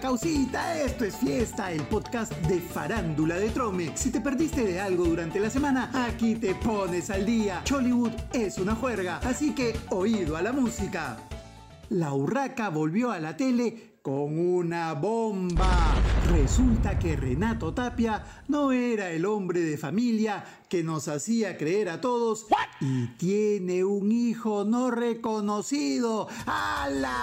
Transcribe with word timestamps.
causita, 0.00 0.80
esto 0.80 1.04
es 1.04 1.16
fiesta, 1.16 1.70
el 1.70 1.82
podcast 1.82 2.32
de 2.46 2.60
farándula 2.60 3.36
de 3.36 3.50
Trome. 3.50 3.92
Si 3.94 4.10
te 4.10 4.20
perdiste 4.20 4.64
de 4.64 4.80
algo 4.80 5.04
durante 5.04 5.38
la 5.38 5.50
semana, 5.50 5.90
aquí 5.92 6.34
te 6.34 6.54
pones 6.54 7.10
al 7.10 7.26
día. 7.26 7.60
Chollywood 7.64 8.12
es 8.32 8.58
una 8.58 8.74
juerga, 8.74 9.18
así 9.18 9.54
que 9.54 9.76
oído 9.90 10.36
a 10.36 10.42
la 10.42 10.52
música. 10.52 11.18
La 11.90 12.14
urraca 12.14 12.70
volvió 12.70 13.10
a 13.10 13.20
la 13.20 13.36
tele 13.36 13.98
con 14.02 14.38
una 14.38 14.94
bomba. 14.94 15.89
Resulta 16.30 16.96
que 16.96 17.16
Renato 17.16 17.74
Tapia 17.74 18.24
no 18.46 18.70
era 18.70 19.10
el 19.10 19.26
hombre 19.26 19.60
de 19.60 19.76
familia 19.76 20.44
que 20.68 20.84
nos 20.84 21.08
hacía 21.08 21.58
creer 21.58 21.88
a 21.88 22.00
todos 22.00 22.46
y 22.80 23.08
tiene 23.18 23.82
un 23.82 24.12
hijo 24.12 24.64
no 24.64 24.92
reconocido. 24.92 26.28
¡A 26.46 26.88
la! 26.88 27.20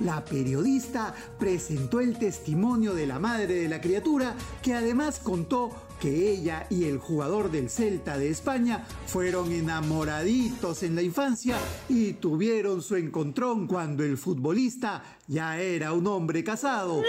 La 0.00 0.24
periodista 0.24 1.14
presentó 1.38 2.00
el 2.00 2.18
testimonio 2.18 2.94
de 2.94 3.06
la 3.06 3.18
madre 3.18 3.54
de 3.54 3.68
la 3.68 3.80
criatura 3.80 4.34
que 4.62 4.74
además 4.74 5.18
contó 5.18 5.70
que 6.00 6.30
ella 6.30 6.66
y 6.70 6.84
el 6.84 6.98
jugador 6.98 7.50
del 7.50 7.70
Celta 7.70 8.18
de 8.18 8.28
España 8.28 8.86
fueron 9.06 9.52
enamoraditos 9.52 10.82
en 10.82 10.94
la 10.94 11.02
infancia 11.02 11.56
y 11.88 12.14
tuvieron 12.14 12.82
su 12.82 12.96
encontrón 12.96 13.66
cuando 13.66 14.04
el 14.04 14.18
futbolista 14.18 15.02
ya 15.26 15.58
era 15.58 15.92
un 15.92 16.06
hombre 16.06 16.44
casado. 16.44 17.02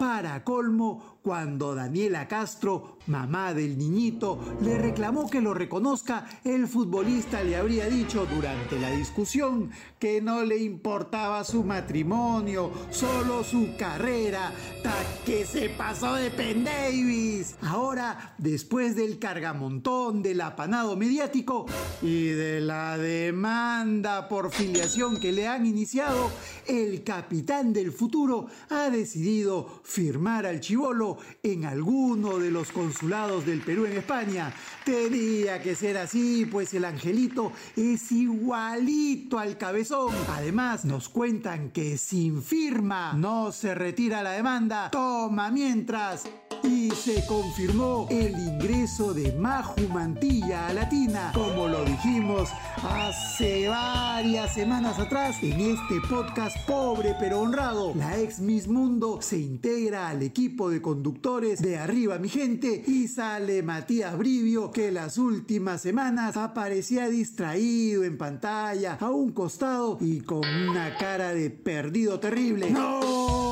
Para 0.00 0.42
colmo, 0.44 1.19
cuando 1.22 1.74
Daniela 1.74 2.28
Castro, 2.28 2.98
mamá 3.06 3.52
del 3.52 3.76
niñito, 3.76 4.38
le 4.62 4.78
reclamó 4.78 5.28
que 5.28 5.40
lo 5.40 5.52
reconozca, 5.52 6.26
el 6.44 6.66
futbolista 6.66 7.42
le 7.42 7.56
habría 7.56 7.86
dicho 7.88 8.26
durante 8.26 8.78
la 8.78 8.90
discusión 8.90 9.70
que 9.98 10.22
no 10.22 10.42
le 10.44 10.56
importaba 10.58 11.44
su 11.44 11.62
matrimonio, 11.62 12.70
solo 12.90 13.44
su 13.44 13.76
carrera, 13.78 14.52
ta 14.82 14.94
que 15.24 15.44
se 15.44 15.68
pasó 15.68 16.14
de 16.14 16.30
Penn 16.30 16.64
Davis. 16.64 17.56
Ahora, 17.62 18.34
después 18.38 18.96
del 18.96 19.18
cargamontón, 19.18 20.22
del 20.22 20.40
apanado 20.40 20.96
mediático 20.96 21.66
y 22.00 22.28
de 22.28 22.60
la 22.60 22.96
demanda 22.96 24.28
por 24.28 24.50
filiación 24.50 25.20
que 25.20 25.32
le 25.32 25.46
han 25.46 25.66
iniciado, 25.66 26.30
el 26.66 27.04
capitán 27.04 27.72
del 27.72 27.92
futuro 27.92 28.46
ha 28.70 28.88
decidido 28.90 29.80
firmar 29.84 30.46
al 30.46 30.60
chivolo 30.60 31.09
en 31.42 31.64
alguno 31.64 32.38
de 32.38 32.50
los 32.50 32.72
consulados 32.72 33.46
del 33.46 33.60
Perú 33.60 33.86
en 33.86 33.96
España. 33.96 34.52
Tenía 34.84 35.62
que 35.62 35.74
ser 35.74 35.96
así, 35.98 36.46
pues 36.50 36.74
el 36.74 36.84
angelito 36.84 37.52
es 37.76 38.12
igualito 38.12 39.38
al 39.38 39.56
cabezón. 39.56 40.14
Además, 40.28 40.84
nos 40.84 41.08
cuentan 41.08 41.70
que 41.70 41.98
sin 41.98 42.42
firma 42.42 43.12
no 43.14 43.52
se 43.52 43.74
retira 43.74 44.22
la 44.22 44.32
demanda. 44.32 44.90
Toma 44.90 45.50
mientras 45.50 46.24
y 46.62 46.90
se 46.90 47.24
confirmó 47.26 48.06
el 48.10 48.32
ingreso 48.32 49.14
de 49.14 49.32
Maju 49.32 49.88
Mantilla 49.88 50.68
a 50.68 50.72
Latina, 50.74 51.32
como 51.34 51.68
lo 51.68 51.84
dijimos 51.84 52.50
hace 52.82 53.68
varias 53.68 54.54
semanas 54.54 54.98
atrás 54.98 55.36
en 55.42 55.60
este 55.60 56.00
podcast 56.08 56.56
pobre 56.66 57.14
pero 57.18 57.40
honrado. 57.40 57.92
La 57.94 58.18
ex 58.18 58.40
Miss 58.40 58.68
Mundo 58.68 59.20
se 59.22 59.38
integra 59.38 60.08
al 60.08 60.22
equipo 60.22 60.70
de 60.70 60.82
conductores 61.00 61.62
de 61.62 61.78
Arriba 61.78 62.18
mi 62.18 62.28
gente 62.28 62.84
y 62.86 63.08
sale 63.08 63.62
Matías 63.62 64.18
Brivio 64.18 64.70
que 64.70 64.92
las 64.92 65.16
últimas 65.16 65.80
semanas 65.80 66.36
aparecía 66.36 67.08
distraído 67.08 68.04
en 68.04 68.18
pantalla 68.18 68.98
a 69.00 69.08
un 69.08 69.32
costado 69.32 69.96
y 69.98 70.20
con 70.20 70.46
una 70.46 70.94
cara 70.98 71.32
de 71.32 71.48
perdido 71.48 72.20
terrible. 72.20 72.70
¡No! 72.70 73.49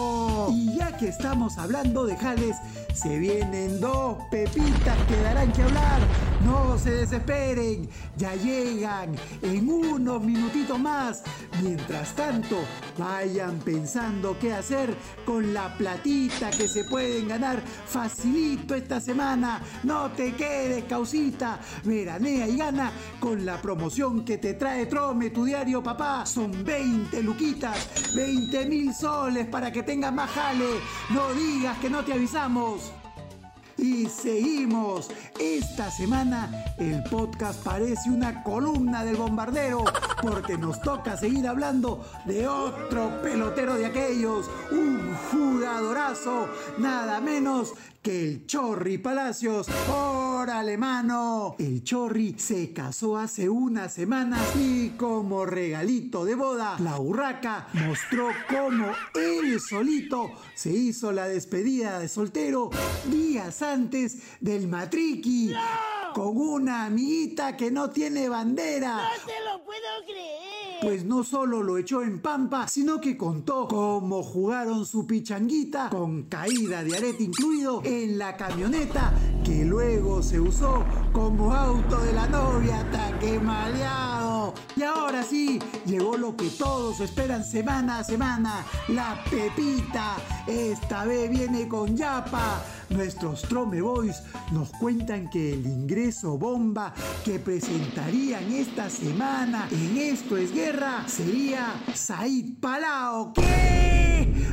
Y 0.51 0.77
ya 0.77 0.97
que 0.97 1.09
estamos 1.09 1.59
hablando 1.59 2.07
de 2.07 2.17
Jales, 2.17 2.57
se 2.95 3.19
vienen 3.19 3.81
dos 3.81 4.17
pepitas 4.31 4.97
que 5.07 5.17
darán 5.23 5.53
que 5.53 5.63
hablar. 5.63 6.01
No 6.45 6.79
se 6.79 6.91
desesperen, 6.91 7.89
ya 8.17 8.35
llegan 8.35 9.15
en 9.43 9.69
unos 9.69 10.23
minutitos 10.23 10.79
más. 10.79 11.23
Mientras 11.63 12.15
tanto, 12.15 12.57
vayan 12.97 13.59
pensando 13.59 14.39
qué 14.39 14.53
hacer 14.53 14.95
con 15.25 15.53
la 15.53 15.77
platita 15.77 16.51
que 16.51 16.69
se 16.69 16.85
pueden 16.85 17.29
ganar 17.29 17.61
facilito 17.87 18.75
esta 18.75 19.01
semana. 19.01 19.61
No 19.83 20.11
te 20.13 20.33
quedes, 20.35 20.85
causita. 20.85 21.61
Veranea 21.85 22.49
y 22.49 22.57
gana 22.57 22.93
con 23.21 23.45
la 23.45 23.61
promoción 23.61 24.25
que 24.25 24.39
te 24.39 24.55
trae 24.55 24.87
Trome, 24.87 25.31
tu 25.31 25.45
diario 25.45 25.83
papá. 25.83 26.25
Son 26.25 26.65
20 26.65 27.23
luquitas, 27.23 28.15
20 28.15 28.67
mil 28.67 28.95
soles 28.95 29.47
para 29.47 29.71
que 29.71 29.83
tengas 29.83 30.13
más 30.19 30.31
jale. 30.33 30.81
No 31.11 31.33
digas 31.33 31.79
que 31.79 31.89
no 31.89 32.05
te 32.05 32.13
avisamos. 32.13 32.93
Y 33.79 34.07
seguimos. 34.07 35.09
Esta 35.39 35.89
semana 35.91 36.51
el 36.79 37.05
podcast 37.05 37.63
parece 37.63 38.11
una 38.11 38.43
columna 38.43 39.05
del 39.05 39.17
bombardero 39.17 39.85
porque 40.21 40.59
nos 40.59 40.81
toca 40.83 41.17
seguir 41.17 41.47
hablando 41.47 42.05
de 42.25 42.49
otro 42.49 43.23
pelotero 43.23 43.77
de 43.77 43.87
aquellos, 43.87 44.51
un 44.73 45.15
jugadorazo, 45.31 46.49
nada 46.79 47.21
menos 47.21 47.73
que 48.03 48.25
el 48.25 48.47
Chorri 48.47 48.99
Palacios. 48.99 49.69
¡Órale, 49.89 50.77
mano! 50.77 51.55
El 51.59 51.85
Chorri 51.85 52.35
se 52.39 52.73
casó 52.73 53.17
hace 53.17 53.49
unas 53.49 53.93
semanas 53.93 54.41
y 54.57 54.91
como 54.91 55.47
regalito 55.47 56.25
de 56.25 56.35
boda, 56.35 56.77
la 56.81 56.99
urraca 56.99 57.69
mostró 57.75 58.29
cómo 58.49 58.87
él 59.15 59.61
solito 59.61 60.33
se 60.55 60.71
hizo 60.71 61.13
la 61.13 61.29
despedida 61.29 61.99
de 61.99 62.09
soltero 62.09 62.71
días 63.11 63.63
antes 63.63 63.68
del 64.41 64.67
matriqui. 64.69 65.53
Con 66.15 66.37
una 66.39 66.87
amiguita 66.87 67.57
que 67.57 67.71
no 67.71 67.91
tiene 67.91 68.29
bandera. 68.29 68.97
¡No 68.97 69.27
te 69.27 69.45
lo 69.45 69.63
puedo 69.65 70.05
creer! 70.07 70.81
Pues 70.81 71.05
no 71.05 71.23
solo 71.23 71.63
lo 71.63 71.77
echó 71.77 72.03
en 72.03 72.21
pampa, 72.21 72.67
sino 72.67 73.01
que 73.01 73.17
contó 73.17 73.69
cómo 73.69 74.23
jugaron 74.23 74.87
su 74.87 75.07
pichanguita 75.07 75.91
con 75.91 76.25
caída 76.25 76.83
de 76.83 76.97
arete 76.97 77.25
incluido 77.25 77.83
en 77.85 78.17
la 78.17 78.37
camioneta 78.37 79.13
que 79.45 79.65
luego 79.65 80.23
se 80.23 80.41
usó 80.41 80.85
como 81.13 81.53
auto 81.53 82.01
de 82.01 82.13
la 82.13 82.27
novia. 82.27 82.89
¡Ta 82.91 83.19
que 83.19 83.39
maleado! 83.39 84.55
Y 84.77 84.83
ahora 84.83 85.23
sí, 85.23 85.59
llegó 85.85 86.17
lo 86.17 86.37
que 86.37 86.49
todos 86.51 87.01
esperan 87.01 87.45
semana 87.45 87.99
a 87.99 88.05
semana, 88.05 88.65
la 88.89 89.23
pepita. 89.29 90.17
Esta 90.47 91.05
vez 91.05 91.29
viene 91.29 91.67
con 91.69 91.97
yapa. 91.97 92.63
Nuestros 92.91 93.43
Trome 93.43 93.81
Boys 93.81 94.23
nos 94.53 94.71
cuentan 94.71 95.29
que 95.29 95.53
el 95.53 95.67
ingreso 95.67 96.39
bomba 96.39 96.95
que 97.25 97.39
presentarían 97.39 98.51
esta 98.53 98.89
semana 98.89 99.69
en 99.71 99.97
Esto 99.99 100.37
es 100.37 100.53
Guerra 100.55 101.05
sería 101.07 101.75
Said 101.95 102.59
Palao. 102.61 103.33
¿Qué? 103.35 103.99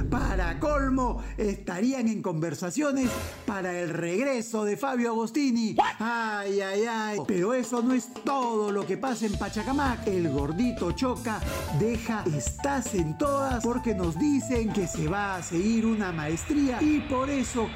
Para 0.09 0.59
colmo, 0.59 1.23
estarían 1.37 2.07
en 2.07 2.21
conversaciones 2.21 3.09
para 3.45 3.79
el 3.79 3.89
regreso 3.89 4.63
de 4.63 4.77
Fabio 4.77 5.09
Agostini. 5.09 5.75
Ay, 5.99 6.61
ay, 6.61 6.83
ay. 6.87 7.19
Pero 7.27 7.53
eso 7.53 7.81
no 7.81 7.93
es 7.93 8.13
todo 8.23 8.71
lo 8.71 8.85
que 8.85 8.97
pasa 8.97 9.25
en 9.25 9.37
Pachacamac. 9.37 10.07
El 10.07 10.29
gordito 10.29 10.91
choca, 10.91 11.39
deja, 11.79 12.23
estás 12.35 12.93
en 12.93 13.17
todas 13.17 13.63
porque 13.63 13.95
nos 13.95 14.17
dicen 14.19 14.71
que 14.71 14.87
se 14.87 15.07
va 15.07 15.37
a 15.37 15.43
seguir 15.43 15.85
una 15.85 16.11
maestría 16.11 16.81
y 16.81 16.99
por 17.01 17.29
eso 17.29 17.67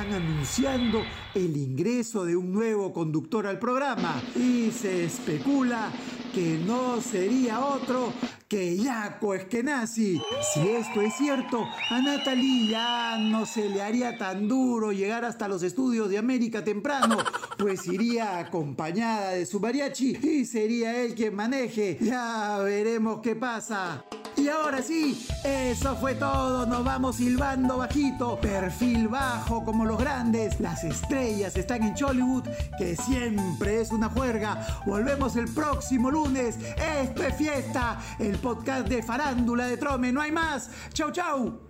están 0.00 0.14
anunciando 0.14 1.02
el 1.34 1.56
ingreso 1.56 2.24
de 2.24 2.34
un 2.34 2.52
nuevo 2.52 2.92
conductor 2.92 3.46
al 3.46 3.58
programa. 3.58 4.22
Y 4.34 4.70
se 4.70 5.04
especula 5.04 5.90
que 6.32 6.58
no 6.64 7.00
sería 7.02 7.60
otro 7.60 8.12
que 8.48 8.80
Jaco 8.82 9.34
Eskenazi. 9.34 10.20
Si 10.54 10.60
esto 10.68 11.02
es 11.02 11.14
cierto, 11.16 11.66
a 11.90 12.00
Natalie 12.00 12.70
ya 12.70 13.18
no 13.18 13.44
se 13.44 13.68
le 13.68 13.82
haría 13.82 14.16
tan 14.16 14.48
duro 14.48 14.92
llegar 14.92 15.24
hasta 15.24 15.48
los 15.48 15.62
estudios 15.62 16.08
de 16.08 16.18
América 16.18 16.64
temprano, 16.64 17.18
pues 17.58 17.86
iría 17.86 18.38
acompañada 18.38 19.32
de 19.32 19.44
su 19.44 19.60
mariachi 19.60 20.16
y 20.16 20.44
sería 20.46 21.02
él 21.02 21.14
quien 21.14 21.34
maneje. 21.34 21.98
Ya 22.00 22.58
veremos 22.58 23.20
qué 23.20 23.36
pasa. 23.36 24.04
Y 24.40 24.48
ahora 24.48 24.80
sí, 24.80 25.26
eso 25.44 25.94
fue 25.96 26.14
todo. 26.14 26.64
Nos 26.64 26.82
vamos 26.82 27.16
silbando 27.16 27.76
bajito, 27.76 28.40
perfil 28.40 29.08
bajo 29.08 29.62
como 29.62 29.84
los 29.84 29.98
grandes. 29.98 30.58
Las 30.60 30.82
estrellas 30.82 31.54
están 31.56 31.82
en 31.82 31.94
Chollywood, 31.94 32.48
que 32.78 32.96
siempre 32.96 33.82
es 33.82 33.90
una 33.90 34.08
juerga. 34.08 34.82
Volvemos 34.86 35.36
el 35.36 35.52
próximo 35.52 36.10
lunes. 36.10 36.58
Esto 37.02 37.22
es 37.22 37.36
fiesta, 37.36 38.00
el 38.18 38.38
podcast 38.38 38.88
de 38.88 39.02
farándula 39.02 39.66
de 39.66 39.76
Trome. 39.76 40.10
No 40.10 40.22
hay 40.22 40.32
más. 40.32 40.70
Chau, 40.94 41.12
chau. 41.12 41.69